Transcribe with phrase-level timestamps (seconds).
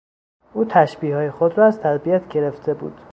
[0.53, 3.01] او تشبیه های خود را از طبیعت گرفته بود.